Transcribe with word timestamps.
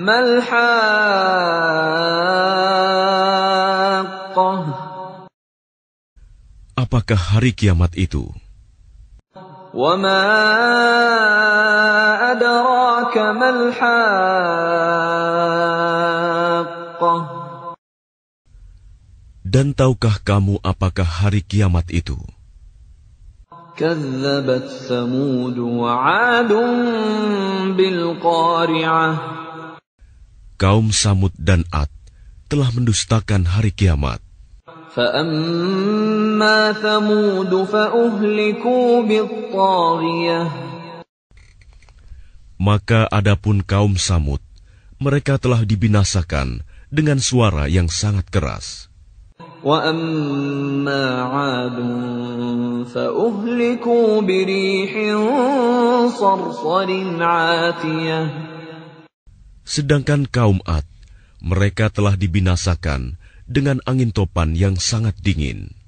Mal-Haqqah. 0.00 0.56
Apakah 6.72 7.36
hari 7.36 7.52
kiamat 7.52 7.92
itu? 8.00 8.32
وما 9.75 10.21
أدراك 12.31 13.17
ما 13.17 13.49
الحاقة 13.49 13.91
Dan 19.51 19.75
tahukah 19.75 20.15
kamu 20.23 20.63
apakah 20.63 21.03
hari 21.03 21.43
kiamat 21.43 21.91
itu? 21.91 22.15
كذبت 23.75 24.67
ثمود 24.87 25.57
وعاد 25.57 26.51
بالقارعة 27.75 29.09
Kaum 30.61 30.93
Samud 30.93 31.33
dan 31.41 31.65
Ad 31.73 31.89
telah 32.45 32.69
mendustakan 32.69 33.49
hari 33.49 33.73
kiamat. 33.73 34.21
فأما 34.95 36.73
ثمود 36.73 37.51
فأهلكوا 37.63 38.87
بالطاغية 39.03 40.41
Maka 42.61 43.09
adapun 43.09 43.65
kaum 43.65 43.97
Samud, 43.97 44.37
mereka 45.01 45.41
telah 45.41 45.65
dibinasakan 45.65 46.61
dengan 46.93 47.17
suara 47.17 47.65
yang 47.65 47.89
sangat 47.89 48.29
keras. 48.29 48.91
وأما 49.61 51.05
عاد 51.21 51.77
فأهلكوا 52.93 54.21
بريح 54.21 54.91
صرصر 56.17 56.89
عاتية 57.21 58.21
Sedangkan 59.61 60.25
kaum 60.27 60.59
Ad, 60.65 60.83
mereka 61.41 61.93
telah 61.93 62.17
dibinasakan 62.17 63.17
dengan 63.45 63.83
angin 63.83 64.15
topan 64.15 64.55
yang 64.55 64.79
sangat 64.79 65.17
dingin. 65.19 65.81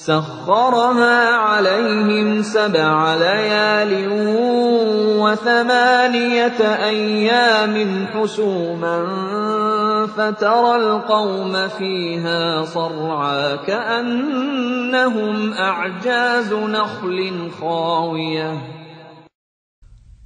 سخرها 0.00 1.18
عليهم 1.36 2.42
سبع 2.42 3.14
ليال 3.20 3.92
وثمانية 5.20 6.60
أيام 6.88 7.74
حسوما 8.06 8.96
فترى 10.16 10.72
القوم 10.76 11.68
فيها 11.68 12.64
صرعى 12.64 13.58
كأنهم 13.68 15.52
أعجاز 15.52 16.50
نخل 16.52 17.18
خاوية 17.60 18.52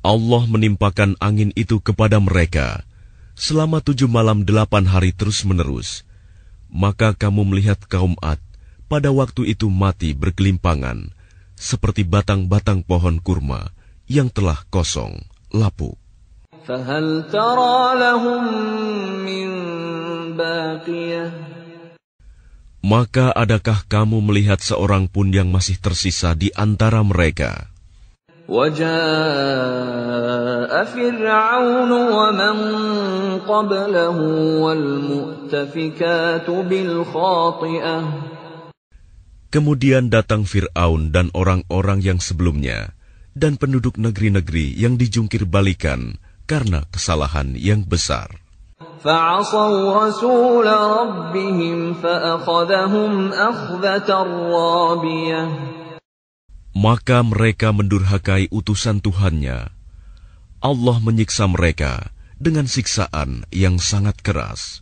Allah 0.05 0.45
menimpakan 0.45 1.17
angin 1.17 1.49
itu 1.57 1.81
kepada 1.81 2.21
mereka 2.21 2.85
selama 3.35 3.81
tujuh 3.81 4.05
malam 4.05 4.45
delapan 4.45 4.85
hari 4.85 5.17
terus-menerus. 5.17 6.05
Maka 6.70 7.18
kamu 7.18 7.50
melihat 7.50 7.82
kaum 7.90 8.14
Ad 8.22 8.38
pada 8.90 9.10
waktu 9.14 9.54
itu 9.54 9.70
mati 9.70 10.14
berkelimpangan, 10.14 11.14
seperti 11.58 12.06
batang-batang 12.06 12.86
pohon 12.86 13.22
kurma 13.22 13.74
yang 14.10 14.30
telah 14.30 14.62
kosong, 14.74 15.22
lapuk. 15.54 15.98
Maka 22.80 23.26
adakah 23.34 23.80
kamu 23.86 24.18
melihat 24.24 24.60
seorang 24.62 25.06
pun 25.10 25.30
yang 25.30 25.50
masih 25.54 25.78
tersisa 25.78 26.34
di 26.34 26.50
antara 26.54 27.02
mereka? 27.06 27.70
وجاء 28.49 28.85
فرعون 30.85 31.93
ومن 31.93 32.57
قبله 33.49 34.19
والمؤتفكات 34.61 36.51
بالخاطئة 36.51 37.97
Kemudian 39.55 40.11
datang 40.11 40.43
Fir'aun 40.43 41.15
dan 41.15 41.31
orang-orang 41.31 42.03
yang 42.03 42.19
sebelumnya, 42.19 42.91
dan 43.39 43.55
penduduk 43.55 44.03
negeri-negeri 44.03 44.75
yang 44.75 44.99
dijungkir 44.99 45.47
balikan 45.47 46.19
karena 46.51 46.83
kesalahan 46.91 47.55
yang 47.55 47.87
besar. 47.87 48.29
فعصوا 49.05 50.09
رسول 50.09 50.65
ربهم 50.67 51.95
فأخذهم 52.01 53.13
أخذة 53.33 54.11
رابية 54.51 55.45
maka 56.80 57.20
mereka 57.28 57.76
mendurhakai 57.76 58.48
utusan 58.56 59.04
Tuhannya. 59.04 59.68
Allah 60.64 60.98
menyiksa 61.04 61.44
mereka 61.52 62.08
dengan 62.40 62.72
siksaan 62.72 63.44
yang 63.52 63.84
sangat 63.84 64.24
keras. 64.24 64.80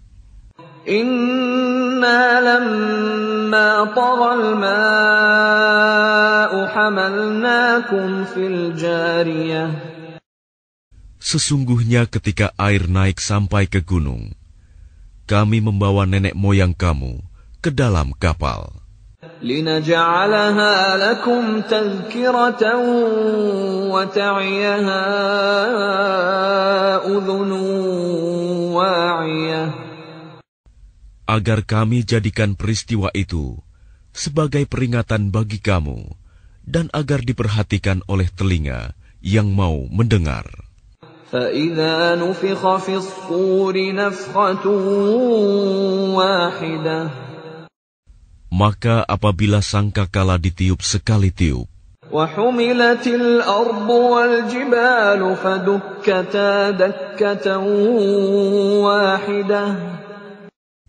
Inna 0.85 2.37
lamma 2.37 3.97
taral 3.97 4.61
ma'u 4.61 6.59
hamalnakum 6.69 8.29
fil 8.29 8.77
jariyah. 8.77 9.73
Sesungguhnya 11.17 12.05
ketika 12.05 12.53
air 12.61 12.85
naik 12.85 13.17
sampai 13.17 13.65
ke 13.65 13.81
gunung, 13.81 14.37
kami 15.25 15.65
membawa 15.65 16.05
nenek 16.05 16.37
moyang 16.37 16.77
kamu 16.77 17.25
ke 17.59 17.73
dalam 17.73 18.13
kapal. 18.15 18.86
لنجعلها 19.42 20.74
لكم 20.96 21.60
تذكرة 21.60 22.62
وتعيها 23.92 25.04
أذن 27.06 27.50
واعية 28.72 29.64
agar 31.32 31.64
kami 31.64 32.04
jadikan 32.04 32.52
peristiwa 32.58 33.08
itu 33.16 33.56
sebagai 34.12 34.68
peringatan 34.68 35.32
bagi 35.32 35.62
kamu 35.62 36.12
dan 36.66 36.92
agar 36.92 37.24
diperhatikan 37.24 38.04
oleh 38.04 38.28
telinga 38.28 38.92
yang 39.22 39.48
mau 39.48 39.86
mendengar. 39.88 40.44
فإذا 41.32 42.20
نفخ 42.20 42.76
في 42.76 42.94
الصور 43.00 43.74
نفخة 43.96 44.66
واحدة 46.12 47.25
maka 48.57 49.06
apabila 49.06 49.62
sangka 49.62 50.09
kala 50.09 50.41
ditiup 50.41 50.81
sekali 50.81 51.29
tiup, 51.29 51.69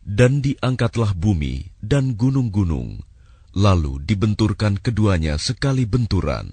dan 0.08 0.32
diangkatlah 0.40 1.10
bumi 1.12 1.68
dan 1.84 2.16
gunung-gunung, 2.16 3.04
lalu 3.52 4.00
dibenturkan 4.00 4.80
keduanya 4.80 5.36
sekali 5.36 5.84
benturan. 5.84 6.48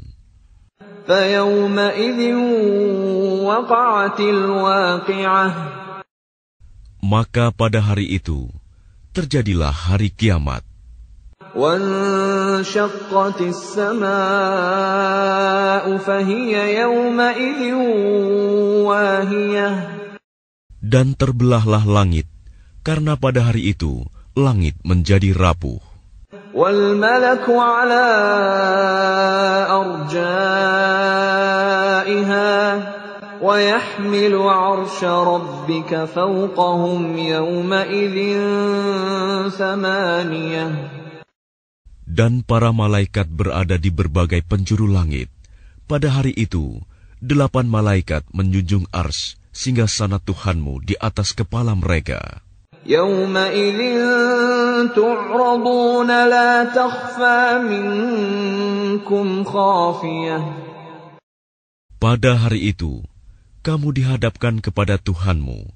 Maka 7.05 7.45
pada 7.55 7.79
hari 7.79 8.05
itu 8.19 8.51
terjadilah 9.15 9.71
hari 9.71 10.11
kiamat. 10.11 10.74
وانشقت 11.56 13.40
السماء 13.40 14.06
فهي 15.96 16.80
يومئذ 16.80 17.74
واهية 18.86 19.70
Dan 20.80 21.14
terbelahlah 21.14 21.86
langit, 21.86 22.26
karena 22.82 23.14
pada 23.14 23.52
hari 23.52 23.76
itu 23.76 24.02
langit 24.34 24.74
menjadi 24.82 25.30
rapuh. 25.36 25.78
والملك 26.54 27.46
على 27.46 28.06
أرجائها 29.70 31.32
ويحمل 33.42 34.34
عرش 34.34 35.04
ربك 35.04 36.04
فوقهم 36.04 37.18
يومئذ 37.18 38.16
ثمانية 39.50 40.93
Dan 42.10 42.42
para 42.42 42.74
malaikat 42.74 43.30
berada 43.30 43.78
di 43.78 43.94
berbagai 43.94 44.42
penjuru 44.42 44.90
langit. 44.90 45.30
Pada 45.86 46.10
hari 46.10 46.34
itu, 46.34 46.82
delapan 47.22 47.70
malaikat 47.70 48.26
menjunjung 48.34 48.90
ars 48.90 49.38
singgasana 49.54 50.18
Tuhanmu 50.18 50.82
di 50.82 50.98
atas 50.98 51.30
kepala 51.30 51.78
mereka. 51.78 52.42
يومئذ 52.86 53.80
تعرضون 54.96 56.08
لا 56.08 56.64
تخفى 56.72 57.42
منكم 57.68 59.44
خافية 59.44 60.38
Pada 62.00 62.32
hari 62.32 62.72
itu, 62.72 63.04
kamu 63.60 63.92
dihadapkan 63.92 64.64
kepada 64.64 64.96
Tuhanmu. 64.96 65.68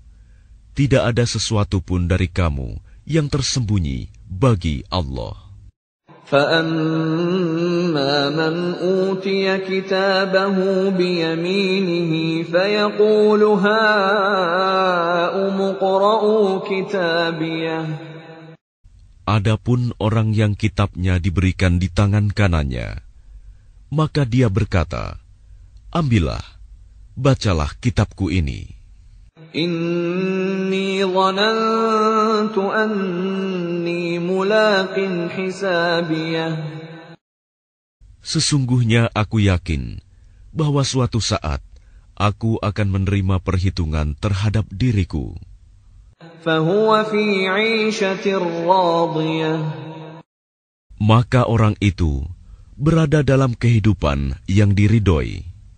Tidak 0.72 1.04
ada 1.04 1.28
sesuatu 1.28 1.84
pun 1.84 2.08
dari 2.08 2.32
kamu 2.32 2.80
yang 3.04 3.28
tersembunyi 3.28 4.08
bagi 4.24 4.80
Allah. 4.88 5.47
فأما 6.34 8.14
من 8.34 8.74
أوتي 8.74 9.46
كتابه 9.58 10.56
بيمينه 10.90 12.42
فيقول 12.42 13.42
هاؤم 13.62 13.86
اقرءوا 15.60 16.48
كتابيه 16.66 18.10
Adapun 19.24 19.96
orang 19.96 20.36
yang 20.36 20.52
kitabnya 20.52 21.16
diberikan 21.16 21.80
di 21.80 21.88
tangan 21.88 22.28
kanannya, 22.28 23.00
maka 23.88 24.28
dia 24.28 24.52
berkata, 24.52 25.16
Ambillah, 25.88 26.44
bacalah 27.16 27.72
kitabku 27.80 28.28
ini. 28.28 28.77
Inni 29.49 31.01
dhanantu 31.01 32.69
anni 32.69 34.21
mulaqin 34.21 35.25
hisabiyah. 35.33 36.53
Sesungguhnya 38.21 39.09
aku 39.09 39.41
yakin 39.41 40.05
bahwa 40.53 40.85
suatu 40.85 41.17
saat 41.17 41.65
aku 42.13 42.61
akan 42.61 42.87
menerima 42.93 43.41
perhitungan 43.41 44.13
terhadap 44.21 44.69
diriku. 44.69 45.33
Maka 51.01 51.41
orang 51.49 51.73
itu 51.81 52.21
berada 52.77 53.25
dalam 53.25 53.57
kehidupan 53.57 54.37
yang 54.45 54.77
diridhoi. 54.77 55.48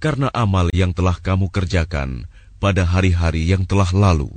karena 0.00 0.28
amal 0.32 0.68
yang 0.76 0.92
telah 0.92 1.16
kamu 1.16 1.48
kerjakan 1.48 2.28
pada 2.60 2.84
hari-hari 2.84 3.48
yang 3.48 3.64
telah 3.64 3.88
lalu. 3.92 4.32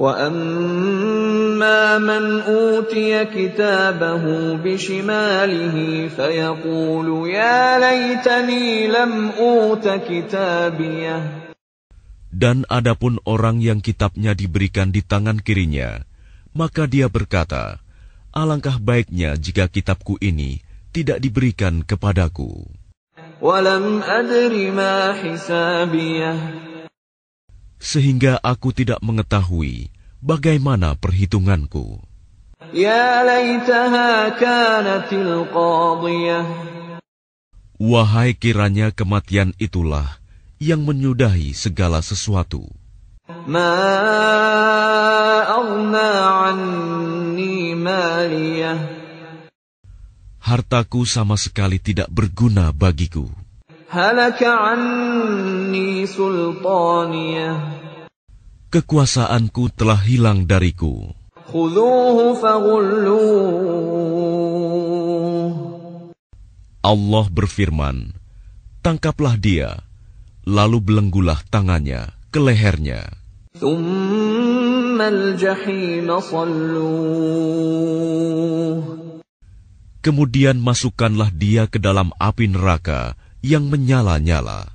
وَأَمَّا 0.00 1.80
مَنْ 2.00 2.24
أُوتِيَ 2.40 3.28
كِتَابَهُ 3.28 4.24
بِشِمَالِهِ 4.64 5.76
فَيَقُولُ 6.08 7.08
يَا 7.28 7.76
لَيْتَنِي 7.76 8.88
لَمْ 8.88 9.12
أُوتَ 9.36 9.84
كِتَابِيَهْ 9.84 11.22
Dan 12.30 12.64
adapun 12.70 13.20
orang 13.28 13.60
yang 13.60 13.84
kitabnya 13.84 14.32
diberikan 14.32 14.88
di 14.94 15.04
tangan 15.04 15.42
kirinya, 15.42 16.00
maka 16.56 16.88
dia 16.88 17.10
berkata, 17.12 17.82
Alangkah 18.30 18.78
baiknya 18.78 19.34
jika 19.34 19.66
kitabku 19.66 20.14
ini 20.22 20.62
tidak 20.94 21.18
diberikan 21.18 21.82
kepadaku. 21.82 22.70
sehingga 27.85 28.41
aku 28.41 28.73
tidak 28.73 28.99
mengetahui 29.05 29.93
bagaimana 30.17 30.97
perhitunganku. 30.97 32.01
Ya. 32.73 33.21
Wahai 37.75 38.31
kiranya 38.33 38.87
kematian 38.89 39.53
itulah 39.61 40.07
yang 40.57 40.81
menyudahi 40.81 41.53
segala 41.53 42.01
sesuatu. 42.01 42.65
Ma 43.45 44.84
Hartaku 50.55 51.03
sama 51.03 51.35
sekali 51.35 51.83
tidak 51.83 52.07
berguna 52.07 52.71
bagiku. 52.71 53.27
Kekuasaanku 58.71 59.63
telah 59.75 59.99
hilang 59.99 60.47
dariku. 60.47 61.11
Allah 66.87 67.25
berfirman, 67.27 68.15
Tangkaplah 68.79 69.35
dia, 69.35 69.83
lalu 70.47 70.79
belenggulah 70.79 71.43
tangannya 71.51 72.15
ke 72.31 72.39
lehernya. 72.39 73.03
Kemudian 80.05 80.61
masukkanlah 80.61 81.33
dia 81.33 81.65
ke 81.65 81.81
dalam 81.81 82.13
api 82.21 82.45
neraka 82.45 83.17
yang 83.41 83.65
menyala-nyala. 83.73 84.69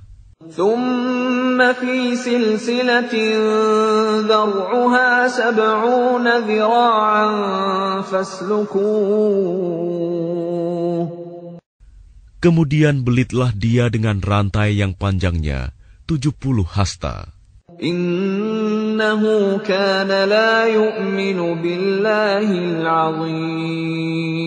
Kemudian 12.43 12.95
belitlah 13.07 13.55
dia 13.55 13.87
dengan 13.87 14.19
rantai 14.19 14.83
yang 14.83 14.91
panjangnya 14.91 15.71
tujuh 16.11 16.35
puluh 16.35 16.67
hasta. 16.67 17.31
Innahu 17.79 19.63
kana 19.63 20.27
la 20.27 20.67
yu'minu 20.67 21.55
billahil 21.55 22.83
azim. 22.83 24.41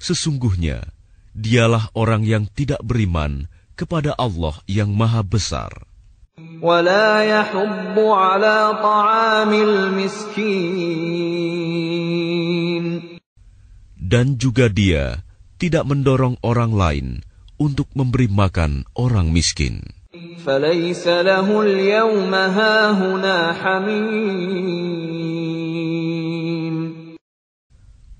Sesungguhnya, 0.00 0.96
dialah 1.36 1.92
orang 1.92 2.24
yang 2.24 2.48
tidak 2.48 2.80
beriman 2.80 3.52
kepada 3.76 4.16
Allah 4.16 4.56
yang 4.64 4.96
Maha 4.96 5.20
Besar. 5.20 5.68
Dan 14.00 14.26
juga 14.40 14.66
dia 14.72 15.04
tidak 15.60 15.84
mendorong 15.84 16.40
orang 16.40 16.72
lain 16.72 17.06
untuk 17.60 17.92
memberi 17.92 18.24
makan 18.32 18.88
orang 18.96 19.28
miskin. 19.28 19.84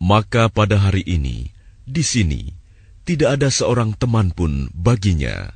Maka 0.01 0.43
pada 0.53 0.77
hari 0.77 1.03
ini, 1.09 1.60
di 1.91 2.07
sini, 2.07 2.43
tidak 3.03 3.43
ada 3.43 3.51
seorang 3.51 3.99
teman 3.99 4.31
pun 4.31 4.71
baginya. 4.71 5.51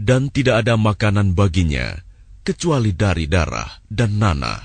Dan 0.00 0.22
tidak 0.32 0.56
ada 0.64 0.74
makanan 0.80 1.36
baginya 1.36 2.00
kecuali 2.40 2.96
dari 2.96 3.28
darah 3.28 3.68
dan 3.88 4.16
nanah. 4.16 4.60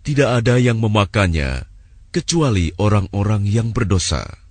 Tidak 0.00 0.30
ada 0.30 0.54
yang 0.62 0.78
memakannya 0.78 1.50
kecuali 2.14 2.70
orang-orang 2.78 3.42
yang 3.46 3.74
berdosa. 3.74 4.49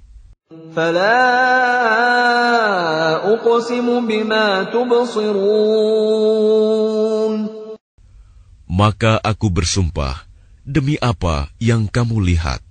Maka 8.69 9.19
aku 9.19 9.48
bersumpah 9.51 10.24
demi 10.63 10.95
apa 11.03 11.51
yang 11.59 11.91
kamu 11.91 12.24
lihat. 12.24 12.63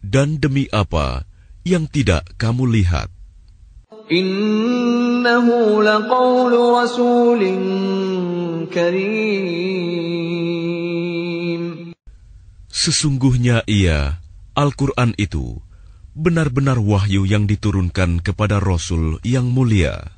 Dan 0.00 0.28
demi 0.40 0.64
apa 0.72 1.28
yang 1.68 1.84
tidak 1.84 2.24
kamu 2.40 2.64
lihat. 2.72 3.12
Innahu 4.10 5.84
laqawlu 5.84 6.72
rasulin 6.72 7.62
karim 8.72 10.59
Sesungguhnya 12.80 13.60
ia, 13.68 14.24
Al-Quran 14.56 15.12
itu, 15.20 15.60
benar-benar 16.16 16.80
wahyu 16.80 17.28
yang 17.28 17.44
diturunkan 17.44 18.24
kepada 18.24 18.56
Rasul 18.56 19.20
yang 19.20 19.52
mulia. 19.52 20.16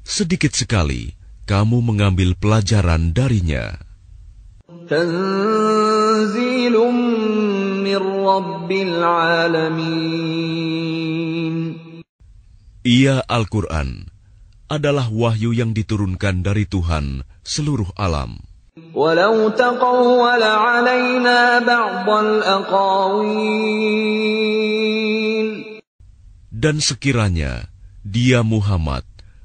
Sedikit 0.00 0.56
sekali 0.56 1.12
kamu 1.44 1.84
mengambil 1.84 2.32
pelajaran 2.40 3.12
darinya. 3.12 3.76
تنزيل 4.88 6.76
من 7.84 8.00
رب 8.24 8.72
العالمين 8.72 10.04
Ia 12.84 13.24
Al-Quran 13.24 14.12
adalah 14.68 15.08
wahyu 15.08 15.56
yang 15.56 15.72
diturunkan 15.72 16.44
dari 16.44 16.68
Tuhan 16.68 17.24
seluruh 17.40 17.88
alam. 17.96 18.36
ولو 18.94 19.48
تقول 19.48 20.42
علينا 20.42 21.58
بعض 21.58 22.10
الأقاويل 22.10 23.64
Dan 26.54 26.80
sekiranya 26.80 27.70
dia 28.02 28.42
Muhammad 28.42 29.04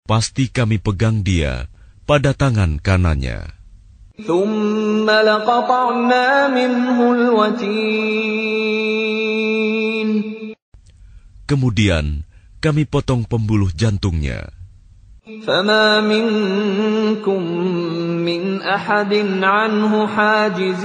pasti 0.04 0.52
kami 0.52 0.76
pegang 0.82 1.24
dia 1.24 1.72
pada 2.04 2.36
tangan 2.36 2.76
kanannya. 2.82 3.54
ثم 4.14 5.10
لقطعنا 5.10 6.48
منه 6.48 6.98
الوتين 7.12 8.87
Kemudian 11.48 12.24
kami 12.64 12.88
potong 12.88 13.28
pembuluh 13.28 13.68
jantungnya. 13.74 14.48
فما 15.24 16.04
منكم 16.04 17.42
من 18.20 18.60
أحد 18.60 19.12
عنه 19.40 20.06
حاجزين 20.06 20.84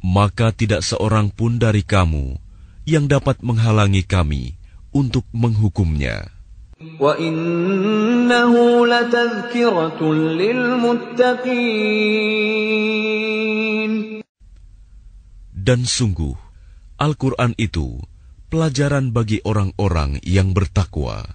Maka 0.00 0.50
tidak 0.54 0.86
seorang 0.86 1.30
pun 1.30 1.58
dari 1.58 1.82
kamu 1.86 2.38
yang 2.86 3.10
dapat 3.10 3.42
menghalangi 3.42 4.06
kami 4.06 4.54
untuk 4.94 5.26
menghukumnya. 5.34 6.30
وإنه 6.80 8.52
لتذكرة 8.86 10.00
للمتقين 10.40 11.50
Dan 15.60 15.84
sungguh, 15.84 16.43
Al-Quran 16.95 17.51
itu 17.59 17.99
pelajaran 18.47 19.11
bagi 19.11 19.43
orang-orang 19.43 20.23
yang 20.23 20.55
bertakwa. 20.55 21.27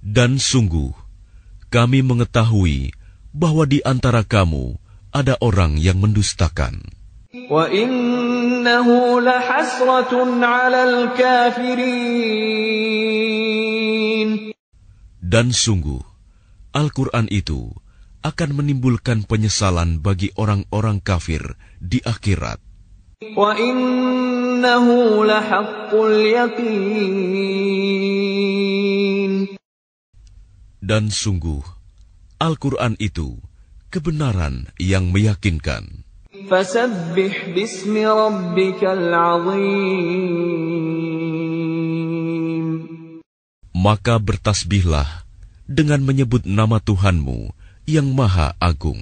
Dan 0.00 0.30
sungguh, 0.36 0.90
kami 1.72 2.00
mengetahui 2.04 2.92
bahwa 3.32 3.64
di 3.64 3.80
antara 3.80 4.20
kamu 4.20 4.76
ada 5.16 5.40
orang 5.40 5.80
yang 5.80 5.96
mendustakan. 5.96 6.84
Dan 15.30 15.54
sungguh, 15.54 16.02
Al-Quran 16.74 17.30
itu 17.30 17.70
akan 18.26 18.50
menimbulkan 18.50 19.22
penyesalan 19.22 20.02
bagi 20.02 20.34
orang-orang 20.34 20.98
kafir 20.98 21.54
di 21.78 22.02
akhirat. 22.02 22.58
Dan 30.82 31.04
sungguh, 31.14 31.62
Al-Quran 32.42 32.98
itu 32.98 33.38
kebenaran 33.94 34.74
yang 34.82 35.14
meyakinkan. 35.14 36.02
Fasabbih 36.50 37.54
bismi 37.54 38.02
rabbikal 38.02 39.14
azim. 39.14 40.79
Maka 43.80 44.20
bertasbihlah 44.20 45.24
dengan 45.64 46.04
menyebut 46.04 46.44
nama 46.44 46.84
Tuhanmu 46.84 47.56
yang 47.88 48.12
Maha 48.12 48.52
Agung. 48.60 49.00